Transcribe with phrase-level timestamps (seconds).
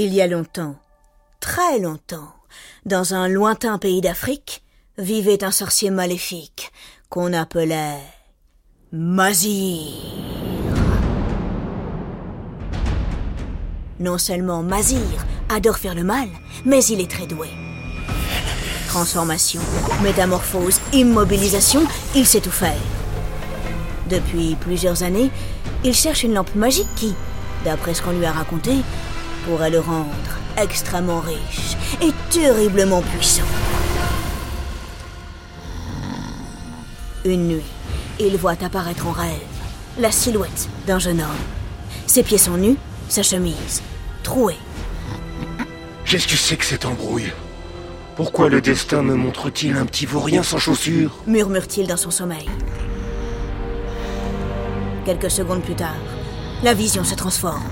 [0.00, 0.76] Il y a longtemps,
[1.40, 2.32] très longtemps,
[2.86, 4.62] dans un lointain pays d'Afrique,
[4.96, 6.70] vivait un sorcier maléfique
[7.08, 7.98] qu'on appelait
[8.92, 9.90] Mazir.
[13.98, 15.00] Non seulement Mazir
[15.48, 16.28] adore faire le mal,
[16.64, 17.48] mais il est très doué.
[18.86, 19.62] Transformation,
[20.04, 21.82] métamorphose, immobilisation,
[22.14, 22.78] il sait tout faire.
[24.08, 25.32] Depuis plusieurs années,
[25.82, 27.16] il cherche une lampe magique qui,
[27.64, 28.76] d'après ce qu'on lui a raconté,
[29.44, 30.08] pourrait le rendre
[30.56, 33.42] extrêmement riche et terriblement puissant.
[37.24, 37.64] Une nuit,
[38.20, 39.30] il voit apparaître en rêve
[39.98, 41.44] la silhouette d'un jeune homme.
[42.06, 42.76] Ses pieds sont nus,
[43.08, 43.82] sa chemise
[44.22, 44.56] trouée.
[46.04, 47.32] Qu'est-ce que c'est que cette embrouille?
[48.16, 51.22] Pourquoi le destin me montre-t-il un petit vaurien sans chaussures?
[51.26, 52.48] murmure-t-il dans son sommeil.
[55.04, 55.94] Quelques secondes plus tard,
[56.62, 57.62] la vision se transforme.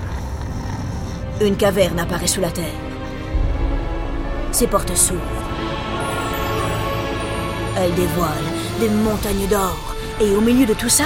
[1.39, 2.65] Une caverne apparaît sous la terre.
[4.51, 5.21] Ses portes s'ouvrent.
[7.77, 8.29] Elle dévoile
[8.79, 9.95] des montagnes d'or.
[10.19, 11.03] Et au milieu de tout ça,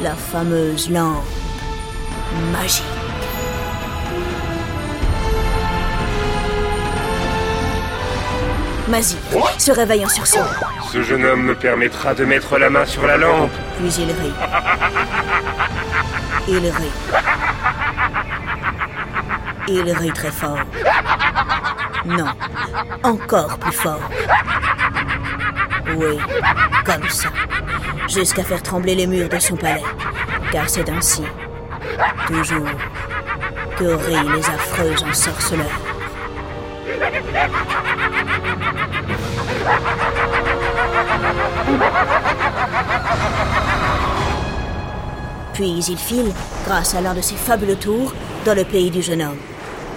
[0.00, 1.24] la fameuse lampe
[2.52, 2.84] magique.
[8.88, 9.18] Mazir
[9.58, 10.38] se réveille en sursaut.
[10.92, 13.50] Ce jeune homme me permettra de mettre la main sur la lampe.
[13.78, 14.32] Puis il rit.
[16.50, 17.27] Il rit.
[19.70, 20.58] Il rit très fort.
[22.06, 22.28] Non,
[23.02, 24.00] encore plus fort.
[25.94, 26.18] Oui,
[26.86, 27.28] comme ça.
[28.08, 29.82] Jusqu'à faire trembler les murs de son palais.
[30.50, 31.22] Car c'est ainsi,
[32.26, 32.68] toujours,
[33.76, 35.66] que rient les affreux ensorceleurs.
[45.52, 46.32] Puis il file,
[46.64, 48.14] grâce à l'un de ses fabuleux tours,
[48.46, 49.38] dans le pays du jeune homme.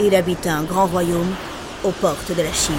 [0.03, 1.35] Il habite un grand royaume
[1.83, 2.73] aux portes de la Chine.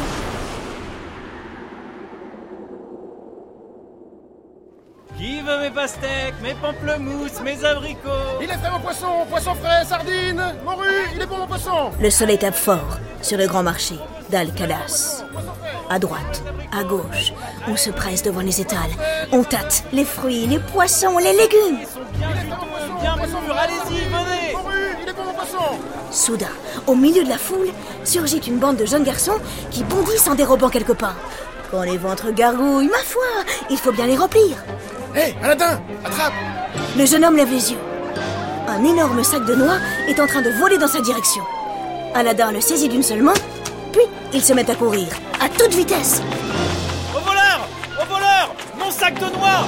[5.16, 9.84] Qui veut mes pastèques, mes pamplemousses, mes abricots Il est frais mon poisson, poisson frais,
[9.84, 13.94] sardines, morue, il est bon mon poisson Le soleil tape fort sur le grand marché
[14.30, 15.24] d'Al-Kalas.
[15.88, 16.42] À droite,
[16.76, 17.32] à gauche,
[17.68, 18.90] on se presse devant les étals.
[19.30, 21.78] On tâte les fruits, les poissons, les légumes.
[21.80, 24.11] Ils sont bien juteux, bien mûrs, allez-y,
[26.10, 26.46] Soudain,
[26.86, 27.68] au milieu de la foule,
[28.04, 29.38] surgit une bande de jeunes garçons
[29.70, 31.14] qui bondissent en dérobant quelques pains.
[31.70, 33.22] Quand les ventres gargouillent, ma foi,
[33.70, 34.56] il faut bien les remplir.
[35.14, 36.32] Hé, Aladdin, attrape
[36.96, 37.78] Le jeune homme lève les yeux.
[38.68, 39.76] Un énorme sac de noix
[40.08, 41.42] est en train de voler dans sa direction.
[42.14, 43.34] Aladdin le saisit d'une seule main,
[43.92, 44.02] puis
[44.34, 45.08] il se met à courir,
[45.40, 46.20] à toute vitesse.
[47.14, 47.68] Au voleur
[48.00, 49.66] Au voleur Mon sac de noix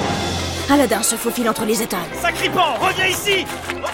[0.71, 2.01] Aladdin se faufile entre les étals.
[2.21, 3.94] Sacripant, reviens ici Au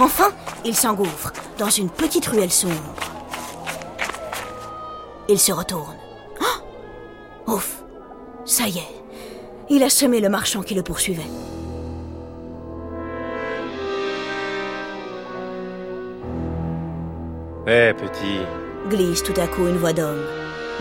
[0.00, 0.30] Enfin,
[0.64, 2.94] il s'engouffre dans une petite ruelle sombre.
[5.28, 5.96] Il se retourne.
[6.40, 7.82] Oh Ouf
[8.44, 8.94] Ça y est,
[9.70, 11.22] il a semé le marchand qui le poursuivait.
[17.66, 18.40] Eh, petit,
[18.90, 20.22] Glisse tout à coup une voix d'homme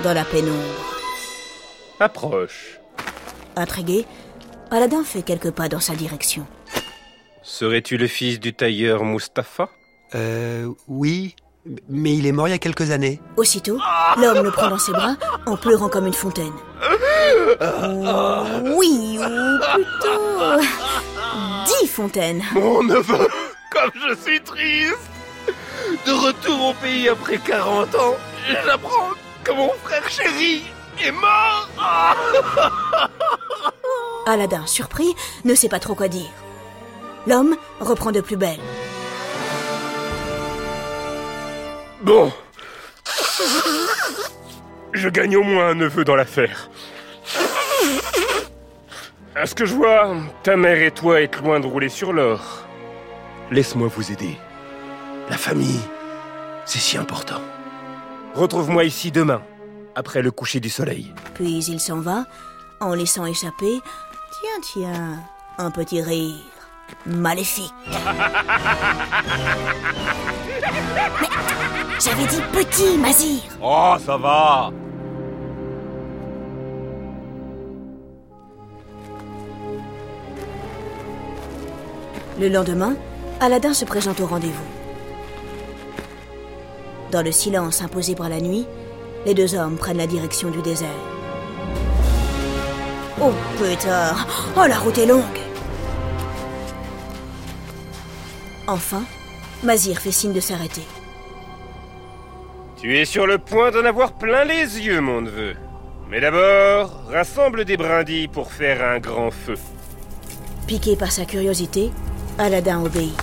[0.03, 0.57] dans la pénombre.
[1.99, 2.79] approche.
[3.55, 4.05] Intrigué,
[4.71, 6.45] Aladdin fait quelques pas dans sa direction.
[7.43, 9.69] Serais-tu le fils du tailleur Mustapha?
[10.15, 11.35] Euh, oui,
[11.89, 13.19] mais il est mort il y a quelques années.
[13.35, 13.77] Aussitôt,
[14.17, 15.15] l'homme le prend dans ses bras
[15.45, 16.53] en pleurant comme une fontaine.
[17.61, 18.43] Oh,
[18.77, 20.61] oui, ou plutôt...
[21.81, 22.43] Dix fontaines.
[22.53, 23.27] Mon neveu,
[23.71, 24.97] comme je suis triste
[26.05, 28.15] De retour au pays après 40 ans,
[28.65, 29.09] j'apprends
[29.43, 30.63] que mon frère chéri
[31.03, 31.69] est mort
[34.27, 36.29] Aladdin, surpris, ne sait pas trop quoi dire.
[37.25, 38.59] L'homme reprend de plus belle.
[42.01, 42.31] Bon.
[44.91, 46.69] Je gagne au moins un neveu dans l'affaire.
[49.35, 52.65] À ce que je vois, ta mère et toi êtes loin de rouler sur l'or.
[53.51, 54.37] Laisse-moi vous aider.
[55.29, 55.81] La famille,
[56.65, 57.41] c'est si important.
[58.35, 59.41] Retrouve-moi ici demain,
[59.95, 61.13] après le coucher du soleil.
[61.35, 62.25] Puis il s'en va,
[62.79, 63.79] en laissant échapper,
[64.39, 65.19] tiens, tiens,
[65.57, 66.35] un petit rire
[67.05, 67.73] maléfique.
[71.21, 71.27] Mais
[71.99, 73.41] j'avais dit petit, Mazir.
[73.61, 74.71] Oh, ça va
[82.39, 82.95] Le lendemain,
[83.39, 84.53] Aladdin se présente au rendez-vous.
[87.11, 88.65] Dans le silence imposé par la nuit,
[89.25, 90.89] les deux hommes prennent la direction du désert.
[93.21, 94.15] Oh putain
[94.57, 95.42] Oh la route est longue
[98.67, 99.03] Enfin,
[99.63, 100.83] Mazir fait signe de s'arrêter.
[102.81, 105.55] Tu es sur le point d'en avoir plein les yeux, mon neveu.
[106.09, 109.55] Mais d'abord, rassemble des brindilles pour faire un grand feu.
[110.67, 111.91] Piqué par sa curiosité,
[112.37, 113.15] Aladdin obéit.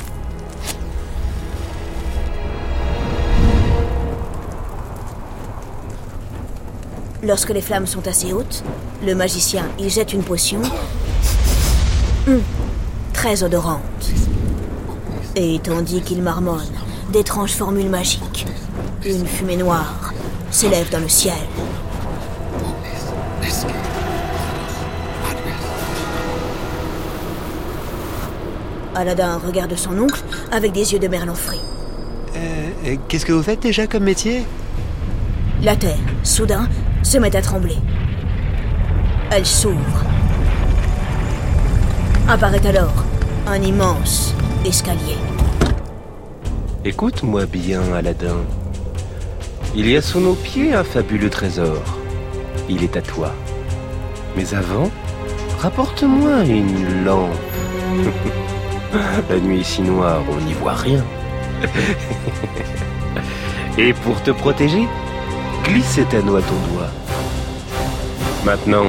[7.23, 8.65] Lorsque les flammes sont assez hautes,
[9.05, 10.63] le magicien y jette une potion
[12.27, 12.43] hum,
[13.13, 14.20] très odorante.
[15.37, 16.61] Et tandis qu'il marmonne
[17.13, 18.47] d'étranges formules magiques,
[19.05, 20.13] une fumée noire
[20.51, 21.35] s'élève dans le ciel.
[28.95, 31.61] Aladdin regarde son oncle avec des yeux de merlan frit.
[32.37, 34.45] Euh, Qu'est-ce que vous faites déjà comme métier?
[35.63, 36.69] La terre, soudain,
[37.03, 37.77] se met à trembler.
[39.31, 40.05] Elle s'ouvre.
[42.29, 43.05] Apparaît alors
[43.47, 45.17] un immense escalier.
[46.85, 48.37] Écoute-moi bien, Aladdin.
[49.75, 51.83] Il y a sous nos pieds un fabuleux trésor.
[52.69, 53.33] Il est à toi.
[54.37, 54.91] Mais avant,
[55.59, 57.31] rapporte-moi une lampe.
[59.31, 61.05] La nuit est si noire, on n'y voit rien.
[63.79, 64.87] Et pour te protéger,
[65.65, 66.91] glisse cet anneau à ton doigt.
[68.45, 68.87] Maintenant,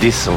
[0.00, 0.35] descends.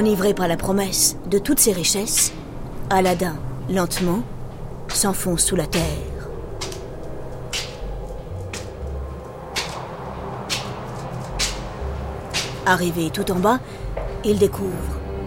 [0.00, 2.32] Enivré par la promesse de toutes ses richesses,
[2.88, 3.36] Aladdin,
[3.68, 4.22] lentement,
[4.88, 5.82] s'enfonce sous la terre.
[12.64, 13.60] Arrivé tout en bas,
[14.24, 14.72] il découvre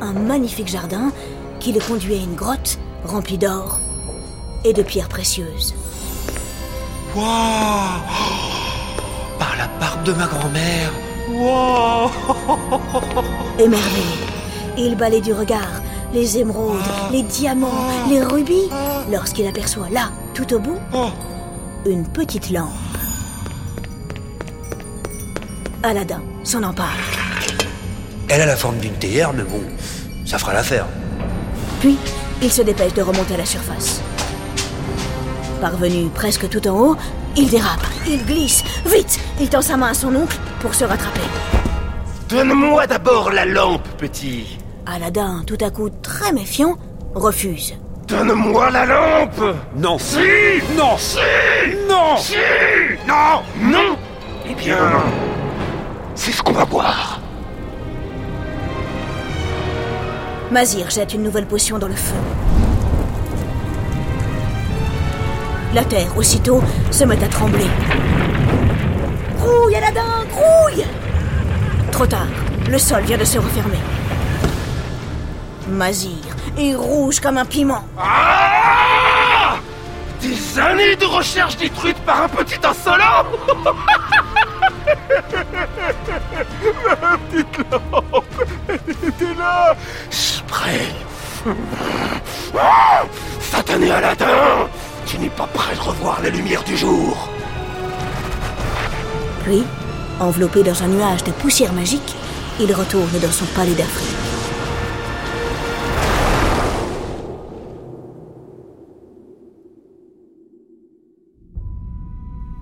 [0.01, 1.11] un magnifique jardin
[1.59, 3.79] qui le conduit à une grotte remplie d'or
[4.65, 5.75] et de pierres précieuses.
[7.15, 8.01] Waouh
[9.37, 10.91] Par la barbe de ma grand-mère
[13.59, 14.32] Émerveillé,
[14.77, 15.81] il balaye du regard
[16.13, 16.77] les émeraudes,
[17.11, 18.69] les diamants, les rubis,
[19.11, 20.77] lorsqu'il aperçoit là, tout au bout,
[21.85, 22.69] une petite lampe.
[25.81, 26.95] Aladdin s'en empare.
[28.29, 29.61] Elle a la forme d'une théière, mais bon,
[30.25, 30.85] ça fera l'affaire.
[31.81, 31.97] Puis,
[32.41, 34.01] il se dépêche de remonter à la surface.
[35.59, 36.95] Parvenu presque tout en haut,
[37.35, 41.21] il dérape, il glisse, vite Il tend sa main à son oncle pour se rattraper.
[42.29, 44.57] Donne-moi d'abord la lampe, petit.
[44.85, 46.75] Aladdin, tout à coup très méfiant,
[47.15, 47.73] refuse.
[48.07, 50.17] Donne-moi la lampe Non Si
[50.77, 51.19] Non Si
[51.87, 52.35] Non Si
[53.07, 53.97] Non Non
[54.49, 54.77] Eh bien,
[56.15, 57.21] c'est ce qu'on va boire.
[60.51, 62.15] Mazir jette une nouvelle potion dans le feu.
[65.73, 67.65] La terre, aussitôt, se met à trembler.
[69.39, 70.85] Grouille, Aladdin, grouille
[71.91, 72.27] Trop tard,
[72.69, 73.79] le sol vient de se refermer.
[75.73, 76.17] Mazir
[76.57, 77.83] est rouge comme un piment.
[77.97, 79.55] Ah
[80.21, 83.25] Des années de recherche détruites par un petit insolent
[87.01, 88.25] Ma petite lampe
[88.69, 89.75] Elle était là
[90.47, 90.87] prêt
[92.57, 93.03] Ah
[93.41, 94.67] Satané Aladdin
[95.05, 97.29] Tu n'es pas prêt de revoir la lumière du jour
[99.43, 99.63] Puis,
[100.19, 102.15] enveloppé dans un nuage de poussière magique,
[102.59, 104.22] il retourne dans son palais d'Afrique.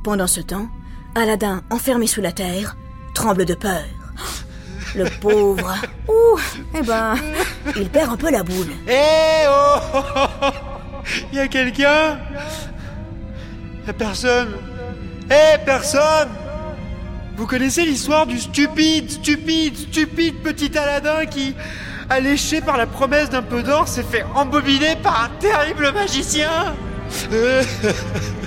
[0.03, 0.67] Pendant ce temps,
[1.13, 2.75] Aladdin, enfermé sous la terre,
[3.13, 3.83] tremble de peur.
[4.95, 5.75] Le pauvre.
[6.07, 6.39] Ouh,
[6.75, 7.15] eh ben,
[7.77, 8.71] il perd un peu la boule.
[8.87, 9.79] Eh oh
[11.31, 12.17] Y a quelqu'un?
[13.85, 14.49] Y a personne
[15.29, 16.29] Eh personne
[17.37, 21.55] Vous connaissez l'histoire du stupide, stupide, stupide petit Aladdin qui,
[22.09, 26.75] alléché par la promesse d'un peu d'or, s'est fait embobiner par un terrible magicien?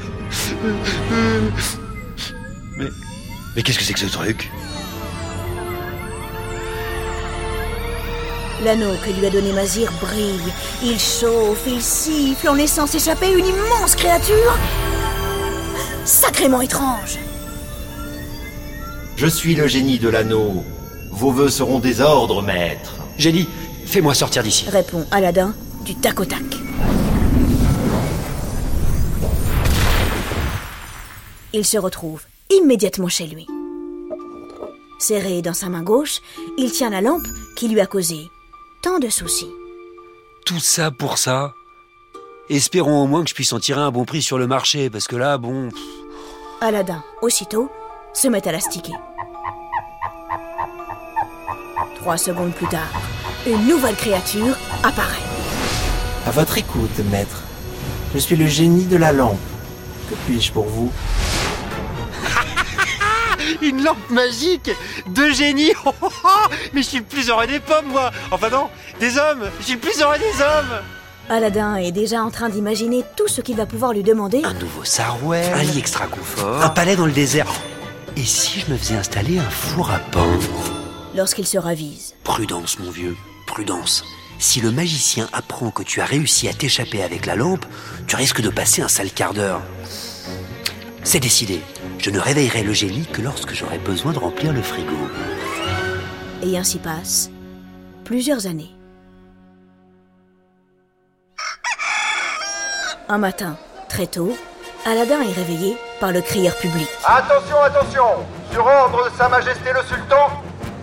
[2.77, 2.91] Mais...
[3.57, 4.51] Mais qu'est-ce que c'est que ce truc?
[8.65, 10.53] L'anneau que lui a donné Mazir brille.
[10.83, 14.59] Il chauffe, il siffle en laissant s'échapper une immense créature.
[16.05, 17.19] Sacrément étrange.
[19.17, 20.65] Je suis le génie de l'anneau.
[21.13, 22.95] Vos vœux seront des ordres, maître.
[23.19, 23.49] Génie,
[23.87, 24.69] fais-moi sortir d'ici.
[24.69, 25.55] Répond Aladdin
[25.85, 26.64] du tac au tac.
[31.57, 32.21] Il se retrouve
[32.51, 33.47] immédiatement chez lui.
[34.99, 36.19] Serré dans sa main gauche,
[36.59, 38.29] il tient la lampe qui lui a causé
[38.83, 39.53] tant de soucis.
[40.45, 41.55] Tout ça pour ça
[42.51, 45.07] Espérons au moins que je puisse en tirer un bon prix sur le marché, parce
[45.07, 45.69] que là, bon...
[45.69, 45.81] pff,
[46.61, 47.71] Aladdin, aussitôt,
[48.13, 48.95] se met à l'astiquer.
[52.01, 52.91] Trois secondes plus tard,
[53.47, 55.23] une nouvelle créature apparaît.
[56.27, 57.45] À votre écoute, maître.
[58.13, 59.39] Je suis le génie de la lampe.
[60.11, 60.91] Que puis-je pour vous?
[63.63, 64.71] Une lampe magique
[65.09, 66.29] De génie Oh, oh, oh
[66.73, 68.69] Mais je suis le plus heureux des pommes, moi Enfin non,
[69.01, 70.81] des hommes Je suis le plus heureux des hommes
[71.31, 74.43] Aladdin est déjà en train d'imaginer tout ce qu'il va pouvoir lui demander.
[74.45, 76.63] Un nouveau sarouel, Un lit extra confort.
[76.63, 77.47] un palais dans le désert.
[78.17, 80.29] Et si je me faisais installer un four à pain?
[81.15, 84.05] Lorsqu'il se ravise, Prudence, mon vieux, prudence.
[84.39, 87.65] Si le magicien apprend que tu as réussi à t'échapper avec la lampe,
[88.07, 89.63] tu risques de passer un sale quart d'heure.
[91.05, 91.61] C'est décidé.
[92.05, 94.95] Je ne réveillerai le génie que lorsque j'aurai besoin de remplir le frigo.
[96.43, 97.31] et ainsi passent
[98.05, 98.77] plusieurs années.
[103.09, 103.57] Un matin,
[103.89, 104.37] très tôt,
[104.85, 106.87] Aladdin est réveillé par le crieur public.
[107.07, 108.05] Attention, attention
[108.53, 110.29] Sur ordre de Sa Majesté le Sultan,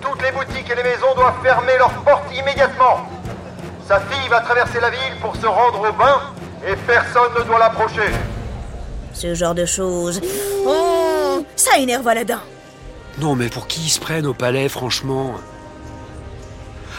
[0.02, 3.06] toutes les boutiques et les maisons doivent fermer leurs portes immédiatement.
[3.88, 6.20] Sa fille va traverser la ville pour se rendre au bain
[6.68, 8.10] et personne ne doit l'approcher.
[9.14, 10.20] Ce genre de choses.
[10.66, 11.01] Oh,
[11.56, 12.42] ça énerve Aladdin.
[13.20, 15.36] Non, mais pour qui ils se prennent au palais, franchement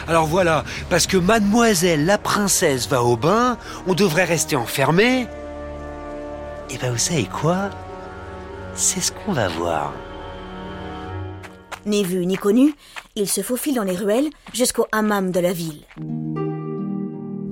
[0.07, 3.57] Alors voilà, parce que mademoiselle la princesse va au bain,
[3.87, 5.27] on devrait rester enfermé.
[6.69, 7.69] Et ben vous savez quoi?
[8.75, 9.93] C'est ce qu'on va voir.
[11.85, 12.73] Ni vu ni connu,
[13.15, 15.83] il se faufile dans les ruelles jusqu'au hammam de la ville.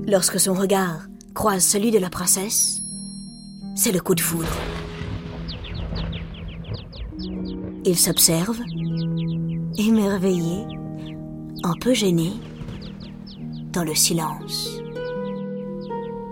[0.07, 1.01] Lorsque son regard
[1.33, 2.81] croise celui de la princesse,
[3.75, 4.47] c'est le coup de foudre.
[7.83, 8.59] Il s'observe,
[9.77, 10.65] émerveillé,
[11.63, 12.31] un peu gêné,
[13.73, 14.77] dans le silence.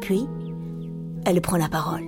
[0.01, 0.27] Puis,
[1.25, 2.03] elle prend la parole.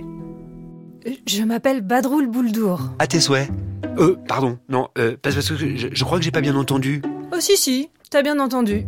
[1.28, 2.82] Je m'appelle Badroul Bouldour.
[3.00, 3.50] À tes souhaits.
[3.98, 7.02] Euh, pardon, non, euh, parce parce que je, je crois que j'ai pas bien entendu.
[7.34, 8.86] Oh si si, t'as bien entendu.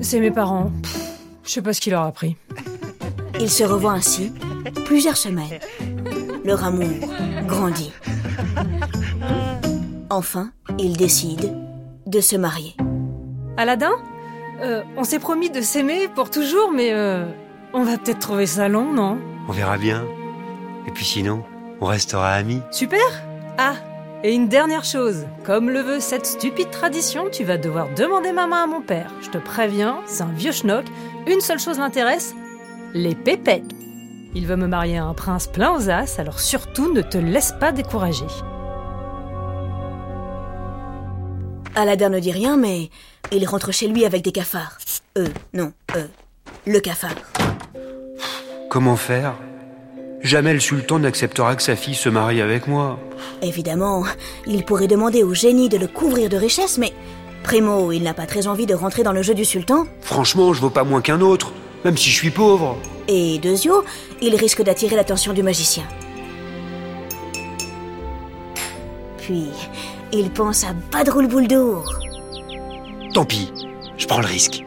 [0.00, 0.70] C'est mes parents.
[0.82, 2.36] Pff, Je sais pas ce qu'il leur a pris.
[3.40, 4.32] Ils se revoient ainsi
[4.84, 5.58] plusieurs semaines.
[6.44, 6.86] Leur amour
[7.46, 7.92] grandit.
[10.10, 11.48] Enfin, ils décident
[12.06, 12.74] de se marier.
[13.56, 13.92] Aladdin
[14.62, 17.24] Euh, On s'est promis de s'aimer pour toujours, mais euh,
[17.72, 19.18] on va peut-être trouver ça long, non?
[19.48, 20.04] On verra bien.
[20.86, 21.44] Et puis sinon,
[21.80, 22.60] on restera amis.
[22.70, 23.00] Super
[23.56, 23.74] Ah,
[24.22, 25.26] et une dernière chose.
[25.44, 29.10] Comme le veut cette stupide tradition, tu vas devoir demander ma main à mon père.
[29.22, 30.84] Je te préviens, c'est un vieux schnock.
[31.26, 32.34] Une seule chose l'intéresse,
[32.92, 33.70] les pépettes.
[34.34, 37.52] Il veut me marier à un prince plein aux as, alors surtout ne te laisse
[37.58, 38.26] pas décourager.
[41.74, 42.90] Aladdin ne dit rien, mais
[43.32, 44.78] il rentre chez lui avec des cafards.
[45.18, 46.06] Euh, non, euh,
[46.66, 47.14] le cafard.
[48.68, 49.34] Comment faire?
[50.22, 52.98] Jamais le sultan n'acceptera que sa fille se marie avec moi.
[53.42, 54.04] Évidemment,
[54.46, 56.92] il pourrait demander au génie de le couvrir de richesses, mais
[57.42, 59.86] Primo, il n'a pas très envie de rentrer dans le jeu du sultan.
[60.02, 61.52] Franchement, je vaux pas moins qu'un autre,
[61.84, 62.76] même si je suis pauvre.
[63.08, 63.82] Et Dezio,
[64.20, 65.84] il risque d'attirer l'attention du magicien.
[69.18, 69.48] Puis,
[70.12, 71.94] il pense à Badroul Bouldour.
[73.14, 73.52] Tant pis,
[73.96, 74.62] je prends le risque.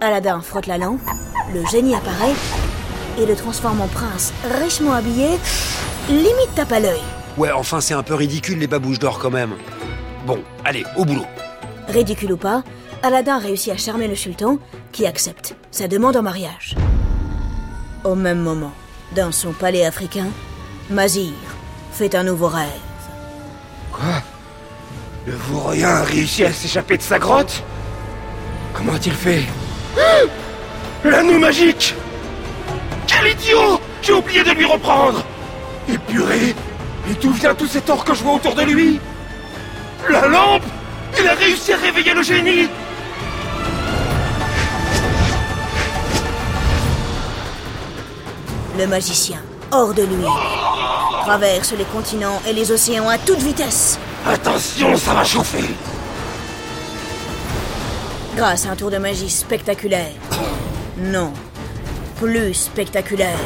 [0.00, 1.00] Aladdin frotte la lampe,
[1.54, 2.34] le génie apparaît
[3.18, 5.28] et le transforme en prince richement habillé,
[6.08, 7.00] limite tape à l'œil.
[7.36, 9.54] Ouais, enfin, c'est un peu ridicule les babouches d'or quand même.
[10.26, 11.24] Bon, allez, au boulot.
[11.88, 12.62] Ridicule ou pas,
[13.02, 14.58] Aladdin réussit à charmer le sultan
[14.92, 16.76] qui accepte sa demande en mariage.
[18.04, 18.72] Au même moment,
[19.14, 20.26] dans son palais africain,
[20.92, 21.32] Mazir
[21.90, 22.68] fait un nouveau rêve.
[23.90, 24.22] Quoi?
[25.26, 27.62] Le vaurien a réussi à s'échapper de sa grotte?
[28.74, 29.44] Comment a-t-il fait?
[29.98, 30.20] Ah
[31.04, 31.94] L'anneau magique!
[33.06, 33.80] Quel idiot!
[34.02, 35.24] J'ai oublié de lui reprendre!
[35.88, 36.54] Et purée
[37.10, 39.00] Et d'où vient tout cet or que je vois autour de lui?
[40.10, 40.64] La lampe!
[41.18, 42.68] Il a réussi à réveiller le génie!
[48.78, 49.38] Le magicien,
[49.72, 50.24] hors de lui,
[51.22, 53.98] traverse les continents et les océans à toute vitesse.
[54.26, 55.64] Attention, ça va chauffer
[58.36, 60.12] Grâce à un tour de magie spectaculaire.
[60.98, 61.32] Non,
[62.16, 63.38] plus spectaculaire.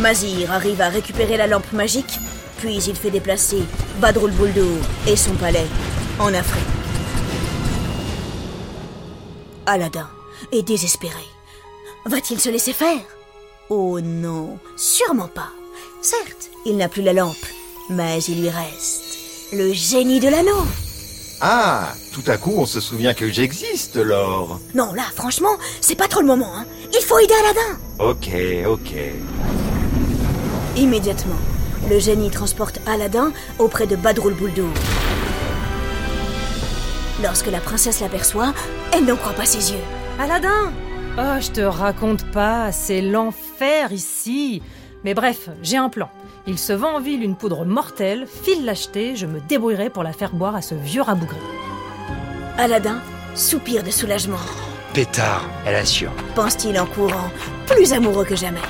[0.00, 2.18] Mazir arrive à récupérer la lampe magique,
[2.58, 3.62] puis il fait déplacer
[4.00, 5.66] Badroul Bouldour et son palais
[6.18, 6.62] en Afrique.
[9.66, 10.08] Aladdin
[10.50, 11.22] est désespéré.
[12.04, 13.00] Va-t-il se laisser faire?
[13.68, 15.50] Oh non, sûrement pas.
[16.00, 17.46] Certes, il n'a plus la lampe,
[17.90, 19.18] mais il lui reste
[19.52, 20.66] le génie de l'anneau.
[21.40, 24.60] Ah, tout à coup on se souvient que j'existe, Laure.
[24.74, 26.52] Non, là, franchement, c'est pas trop le moment.
[26.56, 26.66] Hein.
[26.92, 27.78] Il faut aider Aladdin.
[27.98, 28.30] Ok,
[28.66, 28.94] ok.
[30.76, 31.38] Immédiatement,
[31.88, 34.72] le génie transporte Aladdin auprès de Badroul Bouldour.
[37.22, 38.54] Lorsque la princesse l'aperçoit,
[38.92, 39.82] elle n'en croit pas ses yeux.
[40.18, 40.72] Aladdin
[41.18, 44.62] Oh, je te raconte pas, c'est l'enfer ici.
[45.04, 46.08] Mais bref, j'ai un plan.
[46.46, 50.12] Il se vend en ville une poudre mortelle, file l'acheter, je me débrouillerai pour la
[50.12, 51.36] faire boire à ce vieux rabougré.
[52.56, 52.98] Aladdin
[53.34, 54.38] soupire de soulagement,
[54.94, 56.12] Pétard, elle assure.
[56.34, 57.30] pense-t-il en courant,
[57.66, 58.60] plus amoureux que jamais.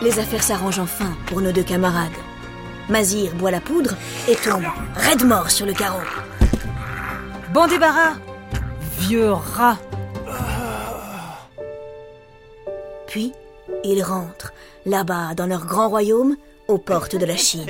[0.00, 2.10] Les affaires s'arrangent enfin pour nos deux camarades.
[2.88, 3.94] Mazir boit la poudre
[4.28, 6.02] et tombe raide mort sur le carreau.
[7.52, 8.14] Bon débarras
[8.98, 9.78] Vieux rat
[13.06, 13.32] Puis,
[13.84, 14.52] ils rentrent,
[14.86, 16.36] là-bas, dans leur grand royaume,
[16.68, 17.66] aux portes de la Chine.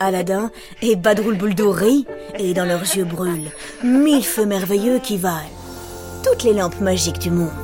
[0.00, 0.50] Aladdin
[0.80, 2.06] et Badroul Bouldour rient,
[2.38, 3.50] et dans leurs yeux brûlent
[3.84, 5.36] mille feux merveilleux qui valent
[6.24, 7.61] toutes les lampes magiques du monde.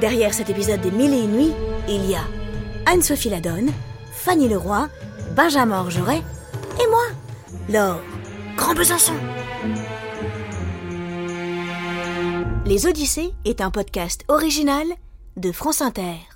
[0.00, 1.52] Derrière cet épisode des Mille et une nuits,
[1.88, 2.20] il y a
[2.84, 3.70] Anne-Sophie Ladonne,
[4.12, 4.88] Fanny Leroy,
[5.34, 6.22] Benjamin Orgeret
[6.78, 7.06] et moi,
[7.70, 8.02] Laure
[8.56, 9.14] Grand Besançon.
[12.66, 14.86] Les Odyssées est un podcast original
[15.36, 16.35] de France Inter.